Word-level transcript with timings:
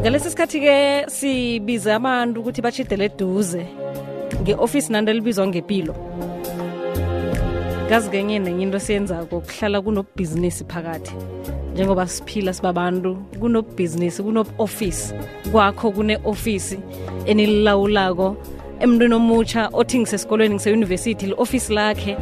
ngalesi 0.00 0.30
sikhathi 0.30 0.60
ke 0.60 0.76
sibiza 1.08 1.96
abantu 1.96 2.40
ukuthi 2.40 2.62
bachidele 2.62 3.04
eduze 3.04 3.66
nge-office 4.42 4.88
nanto 4.90 5.10
elibizwa 5.10 5.46
ngempilo 5.46 5.94
kazi 7.90 8.10
kenye 8.10 8.38
nenye 8.38 8.62
into 8.62 8.76
esiyenzako 8.76 9.40
kuhlala 9.40 9.82
kunobhizinisi 9.82 10.64
phakathi. 10.64 11.14
Njengoba 11.72 12.06
siphila 12.06 12.52
sibabantu 12.52 13.16
kunobhizinisi 13.40 14.22
kuno-office 14.22 15.14
kwakho 15.52 15.90
kune-ofisi 15.92 16.78
enililawulako 17.26 18.36
emntwini 18.80 19.14
omutsha 19.14 19.70
othi 19.72 19.98
ngisesikolweni 19.98 20.54
ngiseyunivesithi 20.54 21.26
li-ofisi 21.26 21.72
lakhe. 21.74 22.16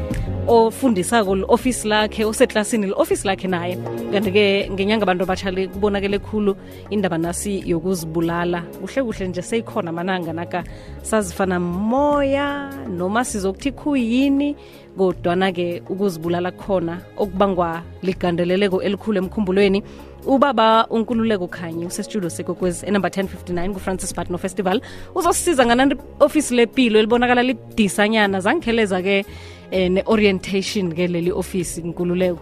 Ofundisako 0.49 1.37
li-ofisi 1.37 1.89
lakhe 1.89 2.25
oseklasini 2.25 2.87
li-ofisi 2.87 3.27
lakhe 3.27 3.48
naye. 3.48 3.77
Kanti-ke 4.12 4.71
ngenyanga 4.73 5.03
abantu 5.03 5.25
abatshale 5.25 5.69
kubonakele 5.69 6.19
khulu 6.19 6.57
indaba 6.91 7.19
nasi 7.19 7.62
yokuzibulala. 7.67 8.62
Kuhle 8.80 9.03
kuhle 9.03 9.29
nje 9.29 9.43
seyikhona 9.43 9.93
mananga 9.93 10.33
naka. 10.33 10.65
Sazifana 11.02 11.61
moya 11.61 12.71
noma 12.88 13.24
sizokuthi 13.24 13.73
khuyini 13.73 14.57
kodwana-ke 14.97 15.83
ukuzibulala 15.88 16.51
khona 16.51 17.01
okubangwa 17.16 17.83
ligandeleleko 18.02 18.83
elikhulu 18.83 19.19
emkhumbulweni. 19.19 19.83
Ubaba 20.27 20.87
unkululeko 20.91 21.46
khanye 21.46 21.87
usesitudio 21.87 22.30
sekokwezi 22.30 22.87
enumber 22.87 23.10
1059 23.10 23.73
ku-francis 23.73 24.15
batno 24.15 24.38
festival. 24.38 24.80
Uzosisiza 25.15 25.66
ngana 25.66 25.96
ofisi 26.21 26.55
lepilo 26.55 26.99
elibonakala 26.99 27.43
lidisanyana 27.43 28.41
zangikheleza-ke 28.41 29.24
eh, 29.71 29.91
ne-orientation 29.91 30.93
ke 30.95 31.07
leli 31.07 31.33
ofisi 31.33 31.83
nkululeko 31.83 32.41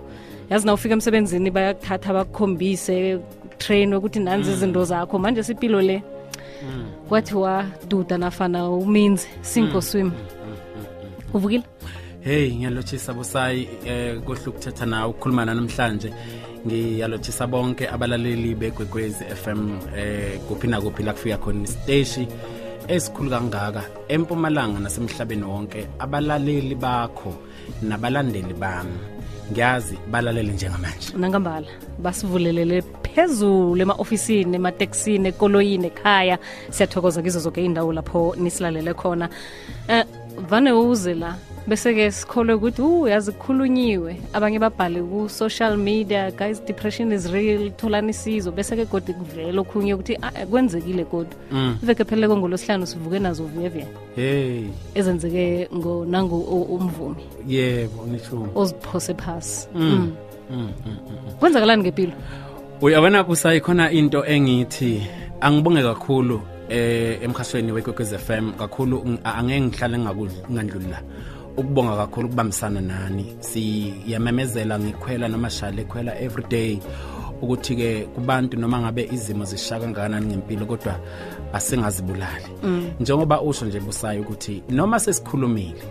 yazi 0.51 0.67
na 0.67 0.75
ufika 0.75 0.95
emsebenzini 0.95 1.51
bayakuthatha 1.51 2.13
bakukhombise 2.13 3.19
train 3.59 3.95
ukuthi 3.95 4.21
nanzi 4.21 4.53
izinto 4.53 4.85
zakho. 4.85 5.19
Manje 5.19 5.43
sipilo 5.43 5.81
le 5.83 6.03
kwathiwa 7.09 7.65
duda 7.89 8.19
nafana 8.19 8.71
uminzi 8.71 9.27
sinko 9.43 9.81
swim. 9.83 10.13
Uvukile? 11.35 11.65
Hey 12.21 12.55
ngiyalotshisa 12.55 13.15
busayi 13.15 13.69
eh 13.87 14.21
kuhle 14.21 14.47
ukuthetha 14.47 14.87
nawe 14.87 15.11
ukukhuluma 15.11 15.45
namhlanje 15.45 16.13
ngiyalotshisa 16.67 17.47
bonke 17.47 17.89
abalaleli 17.89 18.55
begwegwezi 18.55 19.25
FM 19.25 19.79
eh 19.97 20.39
kuphi 20.49 20.67
nakuphi 20.67 21.03
la 21.03 21.13
kufika 21.13 21.39
khona 21.39 21.65
isiteshi 21.65 22.29
esikhulu 22.89 23.31
kangaka 23.31 23.83
empumalanga 24.09 24.79
nasemhlabeni 24.81 25.45
wonke 25.45 25.87
abalaleli 25.99 26.75
bakho 26.75 27.35
nabalandeli 27.83 28.55
bami. 28.55 28.99
Ngiyazi 29.51 29.97
balalele 30.11 30.53
njengamanje. 30.53 31.17
Nangambala 31.17 31.67
basivulelele 31.99 32.83
phezulu 33.03 33.83
ema-ofisini 33.83 34.57
emateksini 34.57 35.29
ekoloyini 35.29 35.87
ekhaya. 35.87 36.39
Siyathokoza 36.71 37.23
kizo 37.23 37.41
zonke 37.41 37.65
indawo 37.65 37.93
lapho 37.93 38.35
nisilalele 38.39 38.95
khona. 38.95 39.29
Um 39.89 40.26
vane 40.49 40.73
uze 40.73 41.15
la 41.15 41.35
bese-ke 41.67 42.11
sikholwe 42.13 42.55
ukuthi 42.55 42.83
u 42.83 43.09
yazi 43.09 43.33
kukhulunyiwe. 43.33 44.17
Abanye 44.33 44.59
babhale 44.59 45.03
ku-social 45.03 45.77
media 45.77 46.31
guys 46.31 46.61
depression 46.67 47.13
is 47.13 47.27
real 47.33 47.71
tholani 47.77 48.11
isizo. 48.11 48.51
Bese-ke 48.53 48.85
godi 48.87 49.13
kuvele 49.13 49.59
okhunye 49.61 49.95
ukuthi 49.95 50.17
"Ah, 50.23 50.47
kwenzekile 50.47 51.05
kodwa. 51.05 51.35
Iveke 51.83 52.05
pheleleko 52.05 52.37
ngolosihlanu 52.37 52.87
sivuke 52.87 53.19
nazo 53.19 53.45
vuyevuye. 53.45 53.87
Hey. 54.17 54.65
Ezenzeke 54.95 55.69
ngo- 55.75 56.07
nangu 56.07 56.39
umvumi. 56.41 57.23
Yebo 57.49 58.07
oziphose 58.55 59.15
phasi. 59.15 59.69
Mm, 59.75 59.83
Mm. 59.83 60.13
mm, 60.51 60.69
mm, 60.87 60.97
mm. 61.11 61.33
kwenzakalani 61.41 61.83
ngempilo 61.83 62.13
uyabona 62.83 63.25
kusayikhona 63.25 63.91
into 63.91 64.25
engithi 64.27 65.03
angibonge 65.41 65.83
kakhulu 65.83 66.41
eh 66.69 67.19
emkhasweni 67.23 67.73
wekwekwez 67.73 68.15
FM 68.17 68.53
kakhulu 68.53 68.99
ng- 69.07 69.19
angeke 69.25 69.61
ngihlale 69.61 69.99
ngakudla 69.99 70.51
ngandluli 70.53 70.87
la 70.91 71.01
ukubonga 71.57 71.97
kakhulu 71.97 72.27
ukubambisana 72.27 72.81
nani. 72.81 73.37
Siyamemezela 73.41 74.79
ngikhwela 74.79 75.29
noma 75.29 75.51
shale 75.51 75.85
khwela 75.85 76.21
every 76.21 76.45
day 76.49 76.79
ukuthi 77.43 77.77
ke 77.77 78.05
kubantu 78.15 78.57
noma 78.57 78.81
ngabe 78.81 79.09
izimo 79.13 79.45
zishaka 79.45 79.81
kangakanani 79.85 80.27
ngempilo 80.27 80.67
kodwa 80.67 80.95
asingazibulali. 81.53 82.45
Njengoba 83.01 83.41
usho 83.41 83.65
nje 83.67 83.81
busayi 83.81 84.21
ukuthi 84.21 84.63
noma 84.71 85.01
sesikhulumile 85.01 85.83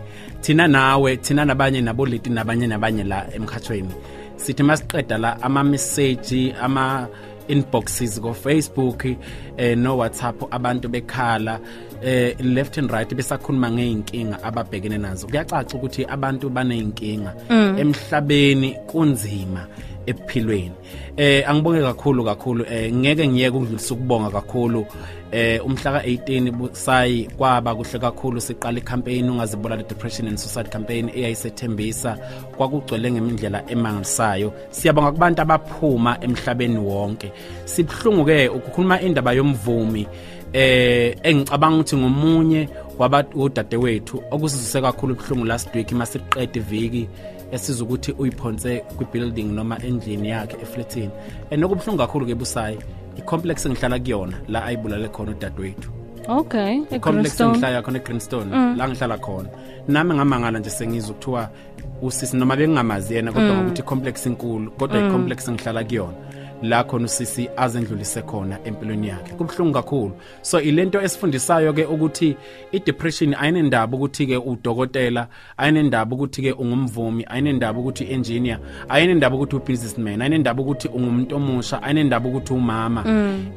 thina 0.41 0.67
nawe 0.67 1.17
thina 1.17 1.45
nabanye 1.45 1.81
naboleti 1.81 2.29
nabanye 2.29 2.67
nabanye 2.67 3.03
la 3.03 3.33
emkhathweni 3.35 3.89
sithi 4.35 4.63
masiqeda 4.63 5.17
la 5.17 5.41
ama 5.41 5.63
message 5.63 6.53
ama 6.61 7.07
inboxes 7.47 8.19
ko 8.21 8.33
Facebook 8.33 9.05
eh 9.57 9.75
no 9.77 9.97
WhatsApp 9.97 10.43
abantu 10.51 10.89
bekhala 10.89 11.59
eh 12.01 12.35
left 12.39 12.77
and 12.77 12.91
right 12.91 13.09
besakhuluma 13.15 13.71
ngeinkinga 13.71 14.43
ababhekene 14.43 14.97
nazo. 14.97 15.27
Kuyacaca 15.27 15.77
ukuthi 15.77 16.05
abantu 16.05 16.49
baneyinkinga 16.49 17.33
emhlabeni 17.77 18.77
kunzima. 18.87 19.67
Ephilweni. 20.05 20.71
Eh 21.17 21.49
angibonge 21.49 21.81
kakhulu 21.81 22.23
kakhulu. 22.23 22.65
Eh 22.71 22.93
ngeke 22.93 23.27
ngiyeke 23.27 23.57
ukudlulisa 23.57 23.93
ukubonga 23.93 24.29
kakhulu. 24.29 24.85
Eh 25.31 25.65
umhla 25.65 25.99
ka18 25.99 26.51
busayi 26.51 27.29
kwaba 27.37 27.75
kuhle 27.75 27.99
kakhulu. 27.99 28.41
Siqala 28.41 28.79
icampaign 28.79 29.29
ungazibulala 29.29 29.83
depression 29.83 30.27
and 30.27 30.39
suicide 30.39 30.69
campaign 30.69 31.09
eyayisethembisa. 31.09 32.17
Kwakugcwele 32.57 33.11
ngemindlela 33.11 33.63
emangalisayo 33.69 34.53
siyabonga 34.69 35.11
kubantu 35.11 35.41
abaphuma 35.41 36.17
emhlabeni 36.21 36.77
wonke. 36.77 37.31
Sibhlungu 37.65 38.25
ke 38.25 38.47
ukukhuluma 38.49 39.01
indaba 39.01 39.33
yomvumi. 39.33 40.07
Eh 40.53 41.15
engicabanga 41.23 41.75
ukuthi 41.75 41.97
ngomunye 41.97 42.69
wabadadewethu 42.97 44.23
okusizise 44.31 44.81
kakhulu 44.81 45.13
ubuhlungu 45.13 45.45
last 45.45 45.75
week 45.75 45.91
masiqeda 45.91 46.59
iviki. 46.59 47.07
Esiza 47.55 47.83
ukuthi 47.83 48.11
uyiphonse 48.11 48.79
kwi-building 48.97 49.47
noma 49.57 49.75
endlini 49.87 50.29
yakhe 50.29 50.57
efletini 50.61 51.11
and 51.51 51.63
okubuhlungu 51.63 51.97
kakhulu 51.97 52.25
ke 52.25 52.35
busayi 52.35 52.77
i-complex 53.17 53.65
engihlala 53.65 53.99
kuyona 53.99 54.37
la 54.47 54.65
ayibulale 54.65 55.07
khona 55.07 55.31
udadewethu. 55.31 55.89
Okay 56.27 56.99
complex 56.99 57.33
egreenstone. 57.33 57.49
engihlala 57.49 57.81
khona 57.81 57.97
egreenstone 57.97 58.49
la 58.77 58.87
ngihlala 58.87 59.17
khona. 59.17 59.49
Nami 59.87 60.13
ngamangala 60.13 60.59
nje 60.59 60.69
sengizwa 60.69 61.11
ukuthiwa 61.11 61.49
usisi 62.01 62.37
noma 62.37 62.55
bengingamazi 62.55 63.13
yena 63.15 63.31
kodwa 63.31 63.55
ngokuthi 63.55 63.83
complex 63.83 64.25
inkulu 64.25 64.71
kodwa 64.71 64.99
i-complex 64.99 65.47
engihlala 65.47 65.83
kuyona 65.83 66.17
la 66.69 66.83
khona 66.83 67.05
usisi 67.05 67.49
azendlulise 67.57 68.21
khona 68.21 68.59
empilweni 68.65 69.07
yakhe. 69.07 69.33
Kubhlungu 69.33 69.73
kakhulu. 69.73 70.11
So 70.41 70.61
ilento 70.61 71.01
esifundisayo 71.01 71.73
ke 71.73 71.85
ukuthi 71.85 72.35
i-depression 72.71 73.33
ayinendaba 73.33 73.97
ukuthi 73.97 74.27
ke 74.27 74.37
udokotela 74.37 75.27
ayinendaba 75.57 76.15
ukuthi 76.15 76.41
ke 76.41 76.51
ungumvumi 76.51 77.25
ayinendaba 77.27 77.79
ukuthi 77.79 78.03
engineer 78.11 78.59
ayinendaba 78.89 79.35
ukuthi 79.35 79.55
ubusinessman 79.55 80.21
ayinendaba 80.21 80.61
ukuthi 80.61 80.87
ungumuntu 80.87 81.35
omusha 81.35 81.83
ayinendaba 81.83 82.29
ukuthi 82.29 82.53
umama. 82.53 83.03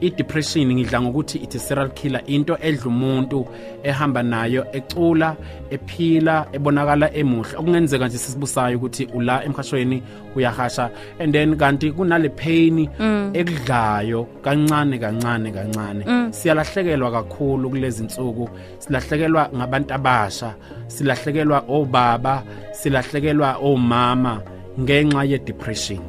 I-depression 0.00 0.72
ngidla 0.72 1.00
ngokuthi 1.02 1.42
it's 1.42 1.54
a 1.54 1.58
serial 1.58 1.90
killer 1.90 2.22
into 2.26 2.56
edla 2.60 2.86
umuntu 2.86 3.46
ehamba 3.82 4.22
nayo 4.22 4.66
ecula 4.72 5.36
ephila 5.70 6.46
ebonakala 6.52 7.14
emuhle. 7.14 7.56
Okungenzeka 7.56 8.08
nje 8.08 8.19
sisibusayo 8.19 8.76
ukuthi 8.76 9.04
ula 9.14 9.44
emkhashweni 9.44 10.02
uyahasha 10.36 10.90
and 11.19 11.32
then 11.32 11.56
kanti 11.56 11.92
kunale 11.92 12.28
pain 12.28 12.88
ekudlayo 13.34 14.26
kancane 14.42 14.98
kancane 14.98 15.50
kancane. 15.53 16.03
Siyalahlekelwa 16.32 17.10
kakhulu 17.12 17.70
kulezi 17.70 18.03
insuku 18.03 18.48
silahlekelwa 18.78 19.48
ngabantu 19.56 19.94
abasha 19.94 20.54
silahlekelwa 20.86 21.64
obaba 21.69 22.42
silahlekelwa 22.72 23.56
omama 23.62 24.41
ngenxa 24.81 25.25
ye 25.25 25.38
depression 25.38 26.00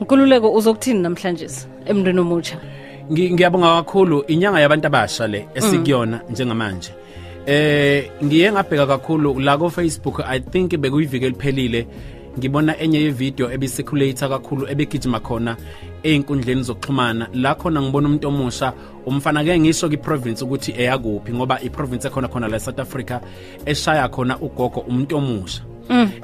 nkululeko 0.00 0.52
uzokuthini 0.54 1.00
namhlanje 1.02 1.46
emntwini 1.86 2.20
omutsha? 2.20 2.56
Ngi- 3.10 3.32
ngiyabonga 3.32 3.74
kakhulu. 3.82 4.24
Inyanga 4.28 4.60
yabantu 4.60 4.86
abasha 4.86 5.26
le 5.26 5.46
esikuyona 5.54 6.20
njengamanje. 6.30 6.90
Eh 7.46 8.10
ngiye 8.24 8.52
ngabheka 8.52 8.86
kakhulu 8.86 9.40
la 9.40 9.56
ko 9.58 9.70
Facebook 9.70 10.20
i 10.26 10.40
think 10.40 10.76
bekuyivike 10.76 11.28
liphelile 11.28 11.86
ngibona 12.38 12.78
enye 12.80 13.00
yevideo 13.00 13.52
ebiseculator 13.52 14.28
kakhulu 14.28 14.68
ebegijima 14.68 15.20
khona 15.20 15.56
einkundleni 16.02 16.62
zokuxhumana. 16.62 17.28
La 17.34 17.54
khona 17.54 17.82
ngibona 17.82 18.08
umuntu 18.08 18.28
omusha 18.28 18.72
umfana 19.06 19.44
ke 19.44 19.58
ngisho 19.58 19.88
ki-province 19.88 20.44
ukuthi 20.44 20.72
eyakuphi 20.72 21.32
ngoba 21.32 21.60
i-province 21.62 22.08
ekhona 22.08 22.28
khona 22.28 22.48
la 22.48 22.58
South 22.58 22.80
Africa 22.80 23.20
eshaya 23.66 24.08
khona 24.08 24.38
ugogo 24.38 24.80
umuntu 24.80 25.16
omusha. 25.16 25.62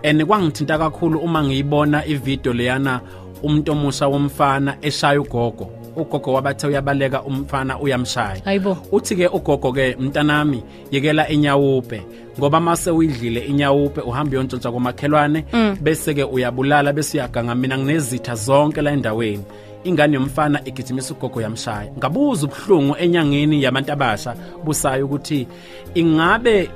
And 0.04 0.22
kwangithinta 0.24 0.78
kakhulu 0.78 1.18
uma 1.18 1.44
ngiyibona 1.44 2.06
ivideo 2.06 2.52
leyana 2.52 3.00
umuntu 3.42 3.72
omusha 3.72 4.08
womfana 4.08 4.76
eshaya 4.82 5.20
ugogo. 5.20 5.79
Ugogo 5.96 6.32
wabathe 6.32 6.66
uyabaleka 6.66 7.22
umfana 7.22 7.78
uyamshaya. 7.78 8.42
Hayibo. 8.44 8.76
Uthi 8.92 9.16
ke 9.16 9.26
ugogo 9.28 9.72
ke 9.72 9.96
mntanami 10.00 10.62
yekela 10.90 11.28
inyawupe 11.28 12.02
ngoba 12.38 12.60
mase 12.60 12.90
uyidlile 12.90 13.40
inyawupe 13.40 14.00
uhamba 14.00 14.32
uyontshontsa 14.32 14.72
komakhelwane 14.72 15.44
bese 15.80 16.14
ke 16.14 16.24
uyabulala 16.24 16.92
bese 16.92 17.18
uyaganga 17.18 17.54
mina 17.54 17.78
nginezitha 17.78 18.34
zonke 18.34 18.82
la 18.82 18.90
endaweni. 18.90 19.44
Ingane 19.84 20.14
yomfana 20.14 20.60
igijimisa 20.64 21.14
ugogo 21.14 21.40
yamshaya. 21.40 21.92
Ngabuza 21.98 22.46
ubuhlungu 22.46 22.96
enyangeni 22.98 23.62
yabantu 23.62 23.92
abasha 23.92 24.34
busayo 24.64 25.06
ukuthi 25.06 25.46
ingabe 25.94 26.70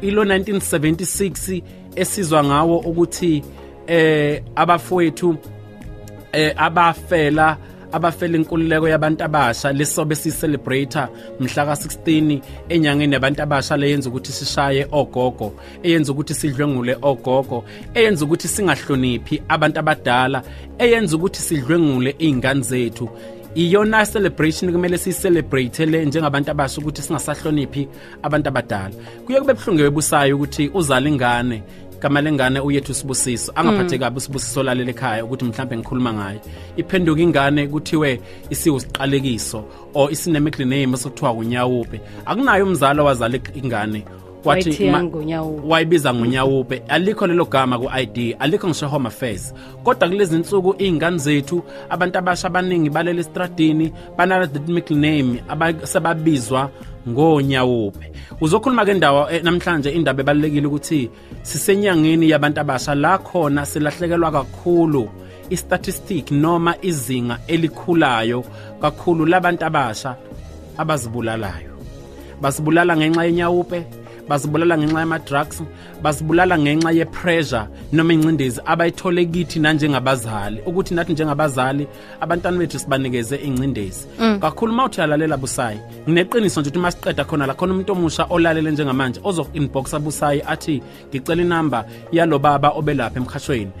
ilo 0.00 0.24
1976 0.24 1.62
esizwa 1.96 2.44
ngawo 2.44 2.78
ukuthi 2.78 3.44
eh 3.86 4.42
abafowethu 4.54 5.36
eh 6.32 6.54
abafela 6.56 7.56
abafela 7.92 8.36
inkululeko 8.36 8.88
yabantu 8.88 9.24
abasha 9.24 9.72
lesobe 9.72 10.14
sicelebrate 10.14 11.00
mhla 11.40 11.64
ka16 11.64 12.40
enyangeni 12.68 13.14
yabantu 13.14 13.42
abasha 13.42 13.76
leyenza 13.76 14.08
ukuthi 14.08 14.32
sishaye 14.32 14.86
ogogo 14.92 15.54
eyenza 15.82 16.12
ukuthi 16.12 16.34
sidlwengule 16.34 16.96
ogogo 17.02 17.64
eyenza 17.94 18.24
ukuthi 18.24 18.48
singahloniphi 18.48 19.42
abantu 19.48 19.78
abadala 19.78 20.42
eyenza 20.78 21.16
ukuthi 21.16 21.40
sidlwengule 21.40 22.14
izingane 22.18 22.62
zethu. 22.62 23.08
Iyona 23.54 24.06
celebration 24.06 24.72
kumele 24.72 24.98
siyicelebrate 24.98 25.86
le 25.86 26.04
njengabantu 26.04 26.50
abasha 26.50 26.80
ukuthi 26.80 27.02
singasahloniphi 27.02 27.88
abantu 28.22 28.48
abadala. 28.48 28.94
Kuye 29.26 29.40
kube 29.40 29.54
buhlungu 29.54 29.82
webusayo 29.82 30.36
ukuthi 30.36 30.70
uzala 30.74 31.08
ingane 31.08 31.62
gama 32.00 32.20
lengane 32.20 32.60
uyethu 32.60 32.94
sibusiso. 32.94 33.52
Angaphatheki 33.54 33.98
kabi 33.98 34.20
sibusiso 34.20 34.62
lalela 34.62 34.90
ekhaya 34.90 35.24
ukuthi 35.24 35.44
mhlambe 35.44 35.76
ngikhuluma 35.76 36.12
ngayo 36.12 36.40
iphenduka 36.76 37.20
ingane 37.20 37.66
kuthiwe 37.66 38.20
isiwu 38.50 38.80
siqalekiso 38.80 39.64
or 39.94 40.10
isinemicl 40.12 40.64
name 40.64 40.96
sokuthiwa 40.96 41.32
unyawupe 41.32 42.00
akunayo 42.26 42.64
umzali 42.66 43.00
owazala 43.00 43.38
ingane 43.54 44.04
wathi 44.44 44.68
Wayithiya 44.70 44.92
ma- 44.92 45.04
ngoNyawupe. 45.04 45.62
wayibiza 45.68 46.14
ngonyawupe 46.14 46.82
alikho 46.88 47.26
lelo 47.26 47.44
gama 47.44 47.78
ku-id 47.78 48.36
alikho 48.38 48.68
ngisho 48.68 48.88
home 48.88 49.06
affairs. 49.08 49.54
Kodwa 49.84 50.08
kulezi 50.08 50.38
nsuku 50.38 50.74
iy'ngane 50.78 51.18
zethu 51.18 51.62
abantu 51.90 52.18
abasha 52.18 52.46
abaningi 52.48 52.90
balele 52.90 53.20
estradini 53.20 53.92
banala 54.16 54.46
that 54.46 54.68
middle 54.68 54.96
name 54.96 55.42
aba- 55.48 55.86
sebabizwa 55.86 56.70
ngonyawupe. 57.08 58.12
Uzokhuluma-ke 58.40 58.94
ndawo 58.94 59.30
eh, 59.30 59.42
namhlanje 59.44 59.90
indaba 59.90 60.20
ebalulekile 60.22 60.66
ukuthi 60.66 61.10
sisenyangeni 61.42 62.30
yabantu 62.30 62.60
abasha. 62.60 62.94
La 62.94 63.18
khona 63.18 63.66
silahlekelwa 63.66 64.30
kakhulu 64.32 65.08
istatistic 65.50 66.30
noma 66.30 66.74
izinga 66.82 67.38
elikhulayo 67.46 68.44
kakhulu 68.80 69.26
labantu 69.26 69.64
abasha 69.64 70.16
abazibulalayo. 70.76 71.68
Basibulala 72.40 72.96
ngenxa 72.96 73.24
yenyawupe 73.24 73.84
basibulala 74.28 74.78
ngenxa 74.78 75.00
yama-drugs 75.00 75.62
basibulala 76.02 76.58
ngenxa 76.58 76.90
ye-pressure 76.92 77.66
noma 77.92 78.12
ingcindezi 78.12 78.60
abayithole 78.64 79.24
kithi 79.26 79.60
nanjengabazali. 79.60 80.60
Ukuthi 80.66 80.94
nathi 80.94 81.12
njengabazali 81.12 81.86
abantwana 82.20 82.58
bethu 82.58 82.78
sibanikeze 82.78 83.36
ingcindezi. 83.36 84.06
Kakhulu 84.40 84.72
uma 84.72 84.84
uthi 84.84 85.00
uyalalela 85.00 85.36
busayi 85.36 85.78
ngineqiniso 86.08 86.60
nje 86.60 86.68
ukuthi 86.68 86.78
uma 86.78 86.90
siqeda 86.90 87.24
khona 87.24 87.46
la 87.46 87.54
khona 87.54 87.72
umuntu 87.72 87.92
omusha 87.92 88.26
olalele 88.30 88.70
njengamanje 88.70 89.20
ozo-inboxa 89.24 89.98
busayi 89.98 90.42
athi 90.46 90.82
ngicela 91.08 91.42
inamba 91.42 91.84
yalo 92.12 92.38
baba 92.38 92.70
obelapha 92.70 93.18
emkhashweni. 93.18 93.72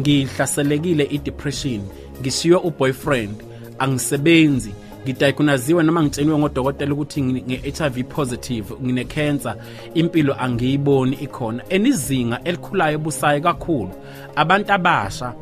Ngihlaselekile 0.00 1.04
i-depression 1.10 1.80
ngishiywe 2.20 2.58
uboyfriend 2.64 3.34
angisebenzi. 3.78 4.72
Ngidayikunaziwe 5.04 5.82
noma 5.82 6.02
ngitsheliwe 6.02 6.38
ngodokotela 6.38 6.92
ukuthi 6.92 7.22
ngine- 7.22 7.42
nge-HIV 7.48 8.04
positive 8.04 8.74
ngine-cancer 8.82 9.56
impilo 9.94 10.34
angiyiboni 10.40 11.16
ikhona. 11.16 11.62
Enizinga 11.68 12.40
elikhulayo 12.44 12.98
busayo 12.98 13.40
kakhulu. 13.40 13.90
Abantu 14.36 14.72
abasha 14.72 15.32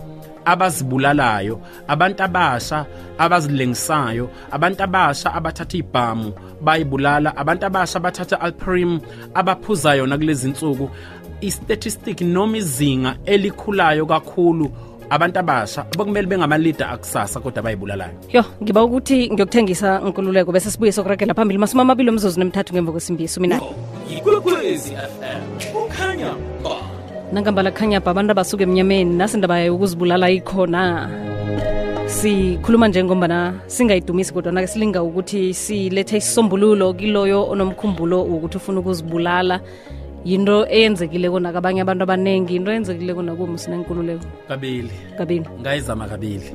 abazibulalayo 0.44 1.60
abantu 1.88 2.22
abasha 2.22 2.86
abazilengisayo 3.18 4.30
abantu 4.50 4.82
abasha 4.82 5.34
abathatha 5.34 5.76
ibhamu 5.78 6.32
bayibulala 6.60 7.36
abantu 7.36 7.66
abasha 7.66 7.98
abathatha 7.98 8.40
alprim 8.40 9.00
abaphuza 9.34 9.94
yona 9.94 10.18
kulezi 10.18 10.48
nsuku. 10.50 10.90
Istatistic 11.40 12.20
noma 12.20 12.56
izinga 12.56 13.16
elikhulayo 13.24 14.06
kakhulu 14.06 14.70
abantu 15.10 15.38
abasha 15.38 15.84
bokumele 15.96 16.26
bengamalida 16.26 16.88
akusasa 16.88 17.40
kodwa 17.40 17.62
bayibulalayo. 17.62 18.12
Yo 18.32 18.44
ngiba 18.62 18.84
ukuthi 18.84 19.30
ngiyokuthengisa 19.32 20.00
nkululeko 20.00 20.52
bese 20.52 20.70
sibuye 20.70 20.92
sokuragela 20.92 21.34
phambili 21.34 21.58
masumi 21.58 21.80
amabili 21.82 22.10
omzuzu 22.10 22.38
nemithathu 22.38 22.72
ngemva 22.74 22.92
kwesimbiso 22.92 23.40
mina. 23.40 23.60
Fm 23.60 25.42
kukhanya 25.72 26.32
ba. 26.64 26.76
Nangambala 27.32 27.70
khanyapha 27.70 28.10
abantu 28.10 28.32
abasuke 28.32 28.62
emnyameni 28.62 29.16
nasindaba 29.16 29.60
yokuzibulala 29.60 30.30
ikhona. 30.30 31.08
Sikhuluma 32.06 32.88
njengombana 32.88 33.54
singayidumisi 33.66 34.32
kodwa-ke 34.32 34.66
silinga 34.66 35.02
ukuthi 35.02 35.54
silethe 35.54 36.16
isisombululo 36.16 36.94
kiloyo 36.94 37.48
onomkhumbulo 37.50 38.24
wokuthi 38.24 38.56
ufuna 38.56 38.80
ukuzibulala 38.80 39.60
yinto 40.24 40.66
eyenzekileko 40.66 41.40
nakabanye 41.40 41.80
abantu 41.80 42.02
abaningi 42.02 42.56
into 42.56 42.70
eyenzekileko 42.70 43.22
nakumu 43.22 43.58
sinenkululeko 43.58 44.24
kabili. 44.48 44.90
Kabini 45.18 45.46
ngayizama 45.60 46.08
kabili. 46.08 46.52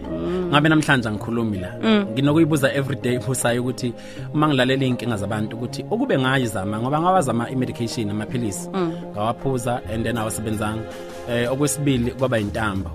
Ngabe 0.50 0.70
namhlanje 0.70 1.10
angikhulumi 1.10 1.58
la. 1.58 1.74
Nginokuyibuza 2.12 2.74
everyday 2.74 3.20
busayo 3.20 3.62
ukuthi 3.62 3.94
uma 4.34 4.48
ngilalela 4.48 4.86
iy'nkinga 4.86 5.18
zabantu 5.18 5.56
ukuthi 5.58 5.86
ukube 5.92 6.20
ngayizama 6.20 6.80
ngoba 6.80 7.02
ngawazama 7.02 7.50
i-medication 7.50 8.10
amaphilisi 8.10 8.70
ngawaphuza 9.14 9.82
and 9.94 10.06
then 10.06 10.18
awasebenzanga. 10.18 10.84
Eh 11.30 11.52
okwesibili 11.52 12.12
kwaba 12.12 12.38
yintambo. 12.38 12.92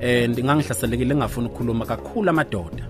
And 0.00 0.38
ngangihlaselekile 0.38 1.14
ngingafuni 1.14 1.46
ukukhuluma 1.46 1.86
kakhulu 1.86 2.30
amadoda. 2.30 2.84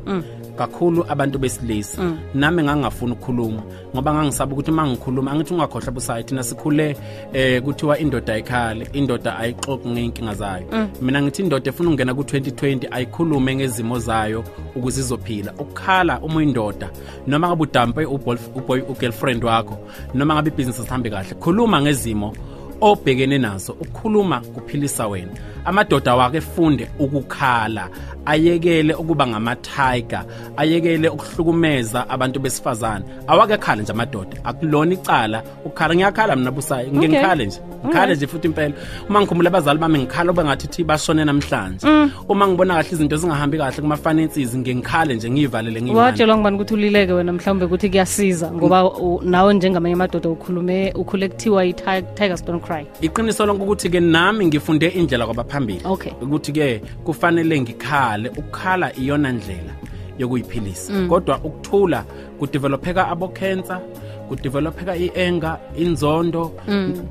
Kakhulu 0.60 1.04
abantu 1.08 1.38
besilisa. 1.38 2.02
Nami 2.34 2.62
ngangingafuni 2.62 3.12
ukukhuluma 3.12 3.62
ngoba 3.94 4.10
ngangisaba 4.14 4.52
ukuthi 4.52 4.70
uma 4.70 4.86
ngikhuluma 4.86 5.30
angithi 5.32 5.54
ungakhohlwa 5.54 5.92
busayo 5.92 6.22
thina 6.22 6.42
sikhule 6.42 6.96
eh 7.32 7.62
kuthiwa 7.62 7.98
indoda 7.98 8.32
ayikhali 8.34 8.88
indoda 8.92 9.36
ayixoxi 9.38 9.88
ngey'nkinga 9.88 10.34
zayo. 10.34 10.66
Mina 11.02 11.22
ngithi 11.22 11.42
indoda 11.42 11.70
efuna 11.70 11.88
ukungena 11.90 12.14
ku-2020 12.14 12.88
ayikhulume 12.90 13.54
ngezimo 13.56 13.98
zayo 13.98 14.44
ukuze 14.76 15.00
izophila. 15.00 15.52
Ukukhala 15.58 16.20
uma 16.20 16.36
uyindoda 16.36 16.90
noma 17.26 17.48
ngabe 17.48 17.62
udampe 17.62 18.04
uboyf- 18.04 18.50
uboy- 18.54 18.84
ugirlfriend 18.90 19.44
wakho 19.44 19.78
noma 20.14 20.34
ngabe 20.34 20.50
ibhizinisi 20.50 20.82
sihambe 20.82 21.10
kahle 21.10 21.34
khuluma 21.40 21.80
ngezimo 21.82 22.32
obhekene 22.80 23.38
nazo 23.38 23.72
ukukhuluma 23.72 24.40
kuphilisa 24.40 25.08
wena. 25.08 25.32
Amadoda 25.64 26.16
wake 26.16 26.36
efunde 26.36 26.88
ukukhala 26.98 27.88
ayekele 28.26 28.94
ukuba 28.94 29.26
ngama-tiger 29.26 30.24
ayekele 30.56 31.08
ukuhlukumeza 31.08 32.08
abantu 32.08 32.40
besifazane. 32.40 33.04
Awake 33.26 33.56
khale 33.56 33.82
nje 33.82 33.92
amadoda 33.92 34.36
akulona 34.44 34.92
icala. 34.94 35.42
Ukukhala 35.64 35.94
ngiyakhala 35.94 36.36
mina 36.36 36.50
busayo 36.50 36.88
ngike 36.88 36.98
Okay. 37.06 37.08
ngikhale 37.08 37.46
nje. 37.46 37.60
Ngikhale 37.86 38.14
nje 38.14 38.26
futhi 38.26 38.46
impela. 38.48 38.74
Uma 39.08 39.20
ngikhumbula 39.20 39.48
abazali 39.50 39.78
bami 39.78 39.98
ngikhala 39.98 40.30
ube 40.32 40.44
ngathi 40.44 40.66
thi 40.68 40.84
bashone 40.84 41.24
namhlanje. 41.24 41.86
Uma 42.28 42.48
ngibona 42.48 42.74
kahle 42.74 42.88
izinto 42.92 43.16
zingahambi 43.16 43.58
kahle 43.58 43.82
kuma-finances 43.82 44.54
ngiye 44.56 44.76
ngikhale 44.76 45.14
nje 45.14 45.30
ngiyivalele 45.30 45.82
ngiyimane 45.82 46.06
watshelwa 46.06 46.36
ngubani 46.36 46.56
ukuthi 46.56 46.74
ulileke 46.74 47.12
wena 47.12 47.32
mhlawumbe 47.32 47.64
ukuthi 47.64 47.90
kuyasiza 47.90 48.50
ngoba 48.52 48.84
u- 48.84 49.20
nawe 49.24 49.54
njengamanye 49.54 49.94
amadoda 49.94 50.28
ukhulume 50.28 50.92
ukhule 50.92 51.28
kuthiwa 51.28 51.64
i-tigers 51.64 52.44
don't 52.44 52.64
cry. 52.64 52.86
Iqiniso 53.00 53.46
lonke 53.46 53.62
ukuthi-ke 53.62 54.00
nami 54.00 54.46
ngifunde 54.46 54.88
indlela 54.88 55.26
kwabaphambili 55.50 55.80
Okay. 55.84 56.12
ukuthi-ke 56.22 56.82
kufanele 57.04 57.60
ngikhale 57.60 58.28
ukukhala 58.28 58.96
iyona 58.96 59.32
ndlela 59.32 59.72
yokuyiphilisa. 60.18 60.92
Kodwa 61.08 61.38
ukuthula 61.38 62.04
kudevelopheka 62.38 63.08
abo-cancer 63.08 63.80
kudevelopheka 64.28 64.96
i-enga 64.96 65.58
inzondo. 65.76 66.52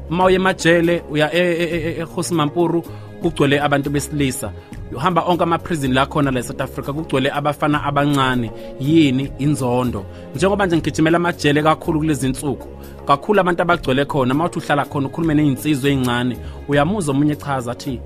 Uma 0.10 0.26
uye 0.26 0.36
emajele 0.36 1.04
uya 1.12 1.34
ehosi 1.34 2.34
mampuru 2.34 2.84
kugcwele 3.22 3.62
abantu 3.62 3.90
besilisa. 3.90 4.52
Uhamba 4.96 5.22
onke 5.28 5.44
ama-prison 5.44 5.94
la 5.94 6.06
khona 6.06 6.32
la 6.32 6.40
e-south 6.40 6.62
africa 6.62 6.94
kugcwele 6.94 7.32
abafana 7.32 7.84
abancane 7.84 8.52
yini? 8.80 9.32
Inzondo. 9.40 10.06
Njengoba 10.36 10.66
nje 10.66 10.78
ngigijimela 10.78 11.18
amajele 11.18 11.64
kakhulu 11.64 12.00
kulezi 12.00 12.30
nsuku 12.30 12.68
kakhulu 13.06 13.40
abantu 13.40 13.62
abagcwele 13.62 14.06
khona. 14.06 14.34
Uma 14.34 14.46
uthi 14.46 14.60
uhlala 14.60 14.86
khona 14.86 15.08
ukhulume 15.08 15.34
ney'nsizwa 15.34 15.90
ey'ncane 15.90 16.38
uyamuzwa 16.68 17.16
omunye 17.16 17.34
echaza 17.34 17.72
athi 17.72 18.00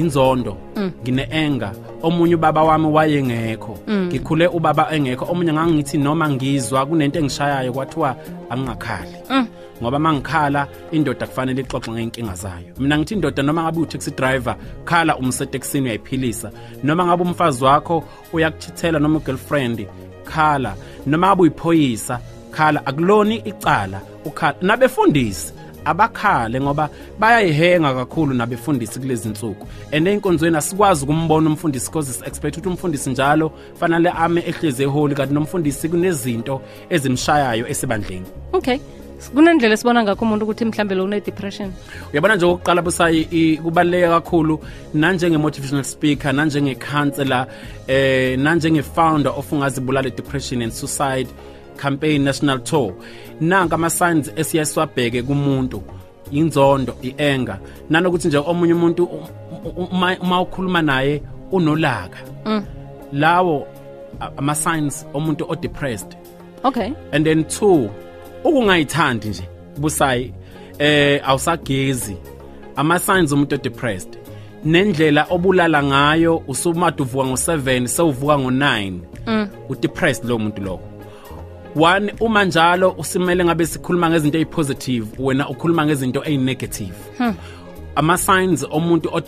inzondo 0.00 0.56
ngine-enga 1.02 1.72
omunye 2.02 2.34
ubaba 2.34 2.62
wami 2.62 2.86
wayengekho. 2.86 3.78
Ngikhule 3.90 4.46
ubaba 4.46 4.92
engekho 4.94 5.24
omunye 5.30 5.52
ngangithi 5.52 5.98
noma 5.98 6.30
ngizwa 6.30 6.86
kunento 6.86 7.18
engishayayo 7.18 7.72
kwathiwa 7.72 8.16
angingakhali. 8.50 9.16
Ngoba 9.82 9.96
uma 9.96 10.12
ngikhala 10.12 10.66
indoda 10.92 11.26
kufanele 11.26 11.62
ixoxe 11.62 11.90
ngey'nkinga 11.90 12.34
zayo. 12.34 12.74
Mina 12.78 12.98
ngithi 12.98 13.14
indoda 13.14 13.42
noma 13.42 13.62
ngabe 13.62 13.80
u-taxi 13.80 14.10
driver 14.10 14.56
khala 14.84 15.16
umsetekisini 15.16 15.84
uyayiphilisa. 15.84 16.50
Noma 16.82 17.06
ngabe 17.06 17.22
umfazi 17.22 17.64
wakho 17.64 18.04
uyakuchithela 18.32 18.98
noma 18.98 19.18
ugirlfriend 19.18 19.86
khala. 20.24 20.74
Noma 21.06 21.26
ngabe 21.26 21.42
uyiphoyisa 21.42 22.20
khala. 22.50 22.86
Akuloni 22.86 23.36
icala 23.36 24.00
ukhala. 24.24 24.56
Nabefundisi 24.62 25.52
abakhale 25.84 26.60
ngoba 26.60 26.88
bayayihenga 27.18 27.94
kakhulu 27.94 28.34
nabefundisi 28.34 28.98
kulezi 29.00 29.28
insuku 29.28 29.66
and 29.92 30.08
einkonzweni 30.08 30.56
asikwazi 30.56 31.04
ukumbona 31.04 31.50
umfundisi 31.50 31.86
because 31.90 32.10
is 32.10 32.22
expect 32.26 32.56
ukuthi 32.56 32.68
umfundisi 32.68 33.10
njalo 33.10 33.52
fanele 33.80 34.10
ame 34.10 34.40
ehleze 34.46 34.82
eholi 34.82 35.14
kanti 35.14 35.34
nomfundisi 35.34 35.88
kunezinto 35.88 36.60
ezimshayayo 36.90 37.66
esebandleni. 37.68 38.26
Okay. 38.52 38.78
Kunendlela 39.34 39.74
esibona 39.74 40.02
ngakho 40.02 40.24
umuntu 40.24 40.44
ukuthi 40.44 40.64
mhlambe 40.64 40.94
lo 40.94 41.04
une-depression 41.04 41.72
uyabona 42.12 42.36
nje 42.36 42.46
okokuqala 42.46 42.82
busayi 42.82 43.28
i- 43.30 43.56
kubaluleke 43.56 44.08
kakhulu 44.08 44.60
nanjenge-motivational 44.94 45.84
speaker 45.84 46.32
nanjenge-counselor 46.32 47.46
eh 47.88 48.38
nanjenge-founder 48.38 49.32
of 49.36 49.52
ungazibulala 49.52 50.10
depression 50.10 50.62
and 50.62 50.72
suicide. 50.72 51.28
Campaign 51.82 52.24
national 52.24 52.58
tour. 52.60 52.92
Nanka 53.40 53.74
ama-signs 53.74 54.32
esiye 54.36 54.64
siwabheke 54.64 55.22
kumuntu 55.22 55.82
inzondo 56.32 56.94
i-anger. 57.02 57.58
Nanokuthi 57.90 58.28
nje 58.28 58.38
omunye 58.38 58.74
umuntu 58.74 59.04
u- 59.04 59.26
u- 59.76 59.84
uma 59.92 60.16
uma 60.20 60.40
ukhuluma 60.40 60.82
naye 60.82 61.22
unolaka. 61.52 62.18
Lawo 63.12 63.66
a- 64.20 64.30
ama-signs 64.36 65.06
omuntu 65.14 65.44
o-depressed. 65.48 66.16
Okay. 66.64 66.92
And 67.12 67.24
then 67.26 67.44
two 67.44 67.90
ukungayithandi 68.44 69.28
nje 69.28 69.42
busayi 69.78 70.32
eh 70.78 71.20
awusagezi. 71.28 72.16
Ama 72.76 72.98
signs 72.98 73.32
umuntu 73.32 73.56
depressed 73.62 74.18
nendlela 74.64 75.26
obulala 75.30 75.82
ngayo 75.82 76.42
usumade 76.48 77.02
uvuka 77.02 77.24
ngo7 77.24 77.86
sewuvuka 77.86 78.34
ngo9 78.34 78.98
u 79.68 79.74
depressed 79.74 80.24
lo 80.24 80.38
muntu 80.38 80.62
lo 80.62 80.80
one 81.76 82.12
uma 82.20 82.44
njalo 82.44 82.94
usimele 82.98 83.44
ngabe 83.44 83.66
sikhuluma 83.66 84.10
ngezinto 84.10 84.38
ezipositive 84.38 85.06
wena 85.18 85.48
ukhuluma 85.48 85.86
ngezinto 85.86 86.24
ezinegative 86.24 86.94
ama 87.94 88.18
signs 88.18 88.66
omuntu 88.70 89.08
o 89.12 89.20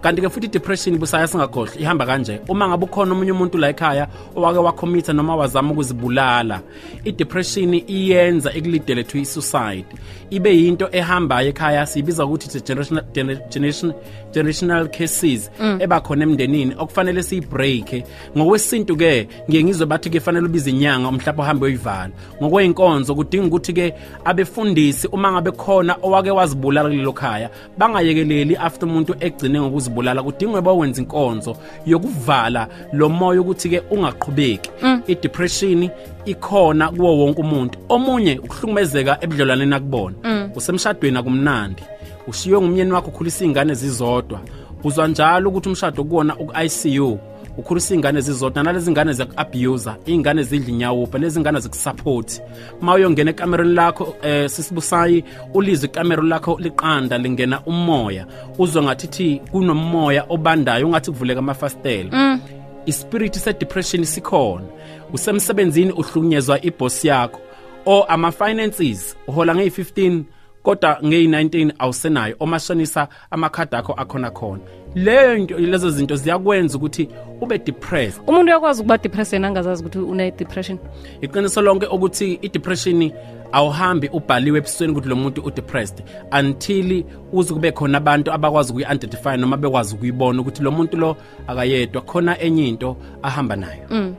depressed 0.00 0.02
kanti 0.02 0.22
ke 0.22 0.28
futhi 0.28 0.50
depression 0.50 0.98
busaya 0.98 1.26
singakhohle 1.26 1.80
ihamba 1.80 2.06
kanje. 2.06 2.40
Uma 2.48 2.68
ngabe 2.68 2.84
ukhona 2.84 3.14
umunye 3.14 3.32
umuntu 3.32 3.58
la 3.58 3.68
ekhaya 3.68 4.08
owake 4.36 4.58
wacommita 4.58 5.12
noma 5.12 5.36
wazama 5.36 5.72
ukuzibulala 5.72 6.60
i 7.04 7.12
depression 7.12 7.74
iyenza 7.74 8.52
ikulidele 8.52 9.04
to 9.04 9.24
suicide 9.24 9.86
ibe 10.30 10.56
yinto 10.56 10.88
ehambayo 10.92 11.48
ekhaya 11.48 11.86
sibiza 11.86 12.24
ukuthi 12.24 12.46
it's 12.46 12.56
a 12.56 12.60
generational 12.60 13.04
generation 13.50 13.92
generational 14.32 14.88
cases 14.88 15.50
eba 15.78 16.00
khona 16.00 16.24
emndenini 16.24 16.74
okufanele 16.78 17.22
siyibreak 17.22 18.04
ngokwesintu 18.36 18.96
ke 18.96 19.28
ngiye 19.48 19.64
ngizwe 19.64 19.86
bathi 19.86 20.10
ke 20.10 20.20
fanele 20.20 20.46
ubize 20.46 20.70
inyanga 20.70 21.08
umhlapha 21.08 21.42
uhambe 21.42 21.66
uyivala 21.66 22.10
ngokweinkonzo 22.42 23.14
kudinga 23.14 23.46
ukuthi 23.46 23.72
ke 23.72 23.94
abefundisi 24.24 25.08
uma 25.08 25.32
ngabe 25.32 25.50
khona 25.50 25.96
owake 26.02 26.30
wazibulala 26.30 26.88
kulelo 26.88 27.12
khaya 27.12 27.50
bangayekeleli 27.78 28.56
after 28.56 28.88
umuntu 28.88 29.14
egcine 29.20 29.60
ngokuzibulala 29.90 30.22
kudingwe 30.22 30.60
bawenza 30.62 31.02
inkonzo 31.02 31.56
yokuvala 31.86 32.68
lo 32.92 33.08
moya 33.08 33.40
ukuthi 33.40 33.68
ke 33.68 33.82
ungaqhubeki. 33.90 34.70
I-depression 35.06 35.90
ikhona 36.24 36.90
kuwo 36.90 37.18
wonke 37.18 37.40
umuntu. 37.40 37.78
Omunye 37.88 38.38
ukuhlukumezeka 38.38 39.18
ebudlelwaneni 39.20 39.74
akubona. 39.74 40.16
Usemshadweni 40.54 41.18
akumnandi. 41.18 41.82
Ushiywe 42.26 42.60
ngumyeni 42.60 42.92
wakho 42.92 43.08
ukhulisa 43.08 43.44
ingane 43.44 43.74
zizodwa. 43.74 44.40
Uzwa 44.84 45.08
njalo 45.08 45.50
ukuthi 45.50 45.68
umshado 45.68 46.04
kuwona 46.04 46.36
uku-ICU 46.36 47.18
ukhulisa 47.60 47.94
ingane 47.94 48.20
zizodwa 48.20 48.62
nalezi 48.62 48.90
ngane 48.90 49.12
ziyaku-abuser 49.12 49.96
iy'ngane 50.06 50.42
zidla 50.42 50.68
inyawupha 50.68 51.18
lezi 51.18 51.40
ngane 51.40 51.60
zikusupport. 51.60 52.42
Ma 52.80 52.94
uyongena 52.94 53.30
ekamereni 53.30 53.74
lakho 53.74 54.16
eh 54.22 54.48
sisibusayi 54.50 55.24
ulizwe 55.54 55.88
ikamero 55.88 56.22
lakho 56.22 56.58
liqanda 56.58 57.18
lingena 57.18 57.60
umoya. 57.66 58.26
Uzwe 58.58 58.82
ngathi 58.82 59.06
thi 59.06 59.42
kunomoya 59.50 60.24
obandayo 60.28 60.86
ungathi 60.86 61.10
kuvuleka 61.10 61.38
amafastela 61.38 62.38
ispirit 62.86 63.34
se-depression 63.34 64.04
sikhona. 64.04 64.66
Usemsebenzini 65.12 65.92
uhlukunyezwa 65.92 66.64
ibosi 66.64 67.08
yakho 67.08 67.40
or 67.84 68.04
ama-finances 68.08 69.16
uhola 69.26 69.54
ngeyi-15 69.54 70.22
kodwa 70.62 70.98
ngeyi-19 71.04 71.72
awusenayo 71.78 72.36
omashonisa 72.40 73.08
amakhadi 73.30 73.76
akho 73.76 73.92
akhona 73.92 74.30
khona. 74.30 74.60
Leyo 74.94 75.38
nto 75.38 75.58
lezo 75.58 75.90
zinto 75.90 76.16
ziyakwenza 76.16 76.78
ukuthi 76.78 77.08
ube 77.40 77.58
depressed. 77.58 78.22
Umuntu 78.26 78.46
uyakwazi 78.46 78.80
ukuba 78.80 78.98
depressed 78.98 79.44
angazazi 79.44 79.82
ukuthi 79.82 79.98
une-depression 79.98 80.78
iqiniso 81.20 81.62
lonke 81.62 81.86
ukuthi 81.86 82.38
i-depression 82.42 83.12
awuhambi 83.52 84.08
ubhaliwe 84.12 84.58
ebusweni 84.58 84.92
ukuthi 84.92 85.08
lo 85.08 85.16
muntu 85.16 85.42
u-depressed 85.42 86.04
until 86.40 87.04
uze 87.32 87.54
kube 87.54 87.72
khona 87.72 87.98
abantu 87.98 88.32
abakwazi 88.32 88.72
ukuyi-identify 88.72 89.36
noma 89.36 89.56
bekwazi 89.56 89.94
ukuyibona 89.94 90.40
ukuthi 90.40 90.62
lo 90.62 90.70
muntu 90.70 90.96
lo 90.96 91.16
akayedwa. 91.46 92.02
Khona 92.02 92.40
enye 92.40 92.68
into 92.68 92.96
ahamba 93.22 93.56
nayo. 93.56 94.14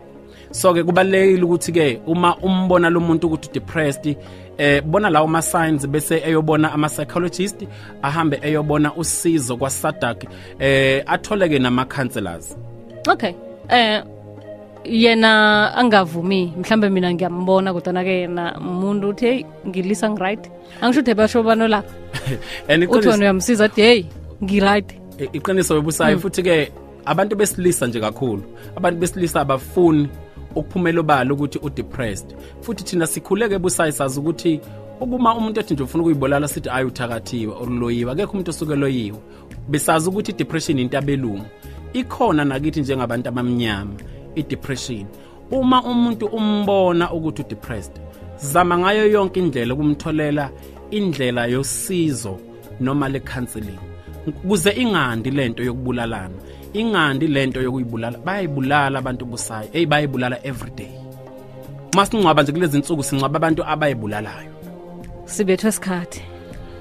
So 0.51 0.73
ke 0.73 0.83
kubalekile 0.83 1.43
ukuthi 1.43 1.71
ke 1.71 2.01
uma 2.07 2.37
umbona 2.37 2.89
lo 2.89 2.99
muntu 2.99 3.27
ukuthi 3.27 3.49
depressed 3.53 4.17
eh 4.57 4.81
bona 4.81 5.09
lawo 5.09 5.27
ma 5.27 5.41
signs 5.41 5.87
bese 5.87 6.21
eyobona 6.25 6.73
ama 6.73 6.89
psychologist 6.89 7.67
ahambe 8.01 8.39
eyobona 8.41 8.93
usizo 8.95 9.57
kwa 9.57 9.69
SADAG 9.69 10.27
eh 10.59 11.03
atholeke 11.05 11.59
nama 11.59 11.85
counselors 11.85 12.57
okay. 13.07 13.33
Eh 13.69 14.03
yena 14.83 15.73
angavumi 15.75 16.53
mhlambe 16.57 16.89
mina 16.89 17.13
ngiyambona 17.13 17.73
kodwa 17.73 18.03
ke 18.03 18.21
yena 18.21 18.57
umuntu 18.59 19.09
uthi 19.09 19.25
hey 19.25 19.45
ngilisa 19.67 20.09
ngiright. 20.09 20.51
Angisho 20.81 21.01
ukuthi 21.01 21.13
basho 21.13 21.43
banolapha 21.43 21.93
and 22.69 22.83
uthi 22.83 23.07
wena 23.07 23.23
uyamsiza 23.23 23.65
athi 23.65 23.81
hey 23.81 24.05
ngiright. 24.43 24.91
I- 25.19 25.29
iqiniso 25.37 25.75
webusayo 25.75 26.19
futhi 26.19 26.43
ke 26.43 26.71
abantu 27.05 27.35
besilisa 27.35 27.87
nje 27.87 27.99
kakhulu. 27.99 28.43
Abantu 28.75 28.99
besilisa 28.99 29.41
abafuni 29.41 30.09
ukuphumela 30.55 30.99
obala 30.99 31.33
ukuthi 31.33 31.59
udepressed. 31.61 32.35
Futhi 32.61 32.83
thina 32.83 33.07
sikhuleke 33.07 33.55
ebusayo 33.55 33.91
sazi 33.91 34.19
ukuthi 34.19 34.59
ukuma 35.01 35.35
umuntu 35.35 35.59
ethi 35.59 35.73
nje 35.73 35.83
ufuna 35.83 36.03
ukuyibulala 36.03 36.47
sithi 36.47 36.69
ayi 36.69 36.85
uthakathiwe 36.85 37.53
or 37.53 37.69
loyiwe 37.69 38.11
akekho 38.11 38.31
umuntu 38.31 38.49
osuke 38.51 38.75
loyiwe 38.75 39.17
besazi 39.69 40.09
ukuthi 40.09 40.33
depression 40.33 40.79
into 40.79 40.97
abelungu 40.97 41.45
ikhona 41.93 42.45
nakithi 42.45 42.81
njengabantu 42.81 43.29
abamnyama 43.29 43.93
i-depression. 44.35 45.05
Uma 45.51 45.83
umuntu 45.83 46.25
umbona 46.25 47.11
ukuthi 47.11 47.41
udepressed 47.41 48.01
zama 48.37 48.77
ngayo 48.77 49.11
yonke 49.11 49.39
indlela 49.39 49.73
ukumtholela 49.73 50.51
indlela 50.91 51.45
yosizo 51.45 52.39
noma 52.79 53.09
le 53.09 53.19
counseling 53.19 53.79
kuze 54.47 54.71
ingandi 54.71 55.31
lento 55.31 55.63
yokubulalana. 55.63 56.35
Ingandi 56.73 57.27
lento 57.27 57.61
yokuyibulala 57.61 58.17
bayayibulala 58.17 58.99
abantu 58.99 59.25
busayo. 59.25 59.69
Eyi 59.73 59.85
bayayibulala 59.85 60.37
every 60.43 60.71
day. 60.71 60.91
Masingcwaba 61.95 62.43
nje 62.43 62.51
kulezi 62.51 62.77
insuku 62.77 63.03
singcwaba 63.03 63.37
abantu 63.37 63.63
abayibulalayo. 63.63 64.51
Sibethwe 65.25 65.69
esikhathi 65.69 66.21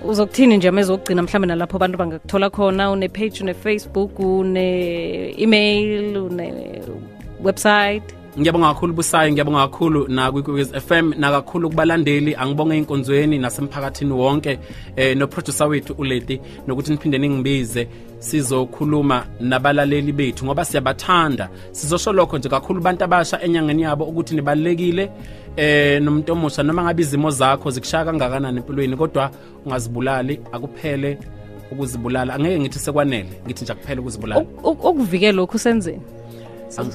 uzokuthini 0.04 0.56
nje 0.56 0.70
mezokugcina 0.70 1.22
mhlawumbe 1.22 1.46
nalapho 1.46 1.76
abantu 1.76 1.98
bangakuthola 1.98 2.50
khona? 2.50 2.90
Une-page 2.90 3.40
une-facebook 3.40 4.18
une-email 4.18 6.16
une-website 6.16 8.19
ngiyabonga 8.38 8.74
kakhulu 8.74 8.92
busayo 8.94 9.32
ngiyabonga 9.32 9.58
kakhulu 9.68 10.08
nakwikwez 10.08 10.72
FM 10.72 11.12
nakakhulu 11.18 11.70
kubalandeli. 11.70 12.34
Angibonge 12.34 12.78
inkonzweni 12.78 13.38
nasemphakathini 13.38 14.12
wonke 14.12 14.58
eh 14.96 15.16
noproducer 15.16 15.66
wethu 15.68 15.94
uLeti 15.98 16.40
nokuthi 16.66 16.90
niphinde 16.90 17.18
ningibize 17.18 17.88
sizokhuluma 18.18 19.26
nabalaleli 19.40 20.12
bethu 20.12 20.44
ngoba 20.44 20.64
siyabathanda. 20.64 21.48
Sizosho 21.72 22.12
lokho 22.12 22.38
nje 22.38 22.48
kakhulu 22.48 22.80
bantu 22.80 23.04
abasha 23.04 23.42
enyangeni 23.42 23.82
yabo 23.82 24.04
ukuthi 24.04 24.34
nibalekile 24.34 25.10
eh 25.56 26.02
nomuntu 26.02 26.32
omusha 26.32 26.62
noma 26.62 26.82
ngabe 26.84 27.02
izimo 27.02 27.30
zakho 27.30 27.70
zikushaya 27.70 28.04
kangakanani 28.04 28.58
empilweni 28.58 28.96
kodwa 28.96 29.30
ungazibulali 29.66 30.40
akuphele 30.52 31.18
ukuzibulala. 31.72 32.34
Angeke 32.34 32.60
ngithi 32.60 32.78
sekwanele 32.78 33.28
ngithi 33.46 33.64
nje 33.64 33.72
akuphele 33.72 34.00
ukuzibulala. 34.00 34.40
Uk- 34.40 34.62
uk- 34.62 34.88
ukuvikela 34.90 35.32
lokhu 35.32 35.58
senzeni? 35.58 36.00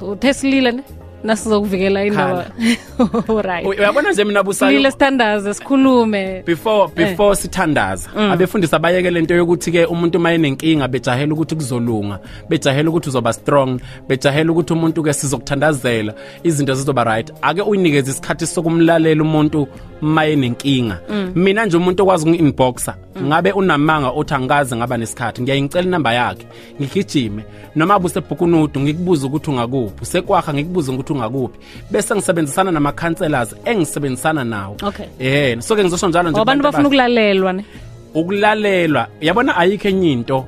Uthe 0.01 0.34
silile 0.34 0.72
ne? 0.72 0.84
Nasizokuvikela 1.25 2.05
indaba 2.05 2.46
right. 3.44 3.67
Uyabona 3.67 4.12
nje 4.12 4.24
mina 4.24 4.44
busayo 4.44 4.72
silile 4.72 4.91
sithandaze 4.91 5.53
sikhulume. 5.53 6.44
Before 6.46 6.91
before 6.96 7.36
sithandaza 7.36 8.10
abefundisi 8.32 8.75
abayeke 8.75 9.12
lento 9.12 9.36
yokuthi 9.36 9.72
ke 9.72 9.86
umuntu 9.86 10.20
mayenenkinga 10.20 10.88
bejahela 10.88 11.34
ukuthi 11.34 11.55
kuzolunga 11.55 12.20
bejahela 12.50 12.89
ukuthi 12.89 13.10
uzoba 13.10 13.34
strong 13.34 13.79
bejahela 14.08 14.51
ukuthi 14.51 14.74
umuntu 14.74 15.03
ke 15.03 15.13
sizokuthandazela 15.13 16.13
izinto 16.44 16.74
zizoba 16.74 17.03
right. 17.03 17.32
Ake 17.41 17.62
uyinikeze 17.62 18.12
isikhathi 18.12 18.48
sokumlalela 18.48 19.24
umuntu 19.24 19.67
maye 20.02 20.36
nenkinga 20.36 21.00
mina 21.36 21.66
nje 21.66 21.78
umuntu 21.78 22.04
okwazi 22.04 22.30
uku-inboxa 22.30 22.96
ngabe 23.24 23.52
unamanga 23.52 24.10
othi 24.10 24.34
angikaze 24.34 24.75
ngaba 24.75 24.98
nesikhathi 24.98 25.42
ngiyayingicela 25.42 25.88
inamba 25.88 26.14
yakhe 26.14 26.46
ngigijime. 26.82 27.44
Noma 27.75 28.00
busebhukunudu 28.00 28.80
ngikubuza 28.80 29.28
ukuthi 29.28 29.50
ungakuphi. 29.52 30.02
Usekwakha 30.02 30.54
ngikubuza 30.54 30.92
ukuthi 30.92 31.14
ungakuphi. 31.14 31.60
Bese 31.92 32.16
ngisebenzisana 32.16 32.72
nama-counselors 32.72 33.56
engisebenzisana 33.66 34.44
nawo. 34.44 34.78
Okay. 34.84 35.06
eh 35.20 35.60
so 35.62 35.75
ke 35.75 35.84
ngizosho 35.84 36.08
njalo 36.08 36.30
nje 36.30 36.38
Ngoba 36.40 36.52
abantu 36.52 36.64
kubantu 36.64 36.64
bafuna 36.64 36.80
abasha. 36.80 36.88
ukulalelwa 36.88 37.54
ne? 37.54 37.66
Ukulalelwa. 38.14 39.08
Yabona 39.22 39.58
ayikho 39.58 39.88
enye 39.88 40.12
into 40.12 40.46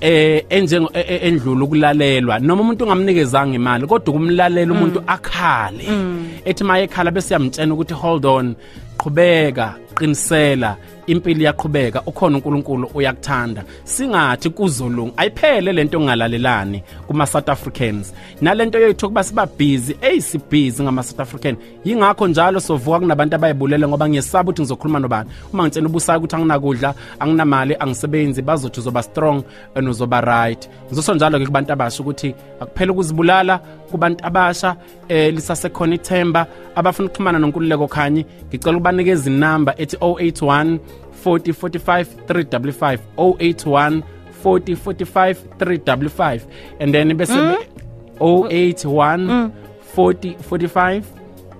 eh 0.00 0.44
enjengo 0.50 0.90
e- 0.94 1.00
e- 1.00 1.28
endlula 1.28 1.64
ukulalelwa. 1.64 2.38
Noma 2.38 2.62
umuntu 2.62 2.84
ungamnikezanga 2.84 3.54
imali 3.56 3.86
kodwa 3.86 4.14
ukumlalela 4.14 4.72
umuntu 4.72 5.02
akhale. 5.06 5.84
Ethi 6.44 6.64
maye 6.64 6.84
ekhala 6.84 7.10
bese 7.10 7.34
yamtshena 7.34 7.74
ukuthi 7.74 7.94
hold 7.94 8.26
on. 8.26 8.54
Qhubeka 9.06 9.74
qinisela 9.94 10.76
impilo 11.06 11.40
iyaqhubeka 11.40 12.02
ukhona 12.06 12.36
uNkulunkulu 12.36 12.90
uyakuthanda. 12.94 13.64
Singathi 13.84 14.50
kuzolunga 14.50 15.12
ayiphele 15.16 15.72
lento 15.72 15.98
ongalalelani 15.98 16.82
kuma 17.06 17.26
South 17.26 17.48
Africans. 17.48 18.12
Nalento 18.40 18.78
yethu 18.78 19.08
kuba 19.08 19.24
siba 19.24 19.46
busy 19.46 19.96
hey 20.00 20.20
si 20.20 20.38
busy 20.38 20.82
ngama 20.82 21.02
South 21.02 21.20
African. 21.20 21.56
Yingakho 21.84 22.28
njalo 22.28 22.60
sovuka 22.60 22.98
kunabantu 22.98 23.36
abayibulele 23.36 23.88
ngoba 23.88 24.08
ngiyesaba 24.08 24.50
ukuthi 24.50 24.62
ngizokhuluma 24.62 24.98
nobani. 24.98 25.30
Uma 25.52 25.62
ngitshela 25.62 25.86
ubusayo 25.86 26.18
ukuthi 26.18 26.36
anginakudla 26.36 26.94
anginamali 27.20 27.76
angisebenzi 27.78 28.42
bazothi 28.42 28.80
uzoba 28.80 29.02
strong 29.02 29.42
and 29.74 29.88
uzoba 29.88 30.20
right. 30.20 30.68
Ngizosho 30.86 31.14
njalo 31.14 31.38
ke 31.38 31.46
kubantu 31.46 31.72
abasha 31.72 32.02
ukuthi 32.02 32.34
akuphela 32.60 32.92
ukuzibulala 32.92 33.60
kubantu 33.90 34.26
abasha 34.26 34.76
eh 35.08 35.34
lisasekhona 35.34 35.94
ithemba 35.94 36.46
abafuna 36.74 37.08
ukuxhumana 37.08 37.38
nonkululeko 37.38 37.88
khanyi 37.88 38.26
ngicela 38.48 38.76
ukubanikeza 38.96 39.30
inamba 39.30 39.74
ethi 39.78 39.96
081 39.96 40.78
40 41.24 41.52
45 41.52 42.06
355 42.28 42.98
081 43.16 44.02
40 44.44 44.76
45 44.76 45.36
355 45.58 46.40
and 46.80 46.92
then 46.94 47.14
bese 47.14 47.32
be- 47.34 47.68
081 48.20 49.50
40 49.96 50.34
45 50.50 51.02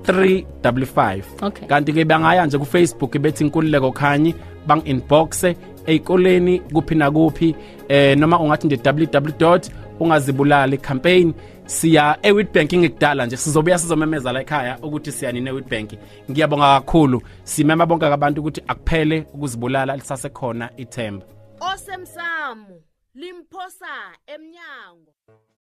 355 0.06 1.22
Okay. 1.42 1.66
kanti 1.68 1.92
ke 1.92 2.04
bangaya 2.04 2.46
nje 2.46 2.58
ku 2.58 2.64
Facebook 2.64 3.18
bethi 3.18 3.44
inkululeko 3.44 3.92
khanyi 3.92 4.34
bang 4.66 4.82
inboxe 4.84 5.56
eyikoleni 5.86 6.58
kuphi 6.72 6.94
nakuphi 6.94 7.54
eh 7.88 8.16
noma 8.18 8.38
ungathi 8.40 8.66
nje 8.66 8.78
www 8.84 9.58
ungazibulali 10.00 10.78
campaign 10.78 11.34
siya 11.66 12.18
eWitbank 12.22 12.72
ngikudala 12.74 13.26
nje 13.26 13.36
sizobuya 13.36 13.78
sizomemeza 13.78 14.32
la 14.32 14.40
ekhaya 14.40 14.78
ukuthi 14.78 15.12
siyani 15.12 15.40
neWitbank. 15.40 15.90
Ngiyabonga 16.30 16.80
kakhulu. 16.80 17.22
Simema 17.44 17.86
bonke 17.86 18.06
abantu 18.06 18.40
ukuthi 18.40 18.62
akuphele 18.68 19.26
ukuzibulala 19.34 19.96
lisasekhona 19.96 20.70
ithemba. 20.76 21.26
Osemsamo 21.60 22.80
limphosa 23.14 23.94
emnyango. 24.26 25.12